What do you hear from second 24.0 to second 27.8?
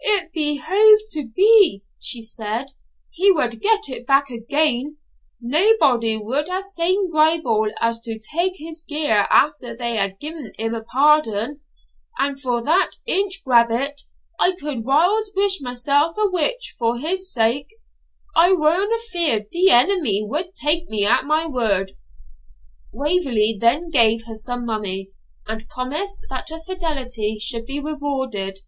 her some money, and promised that her fidelity should be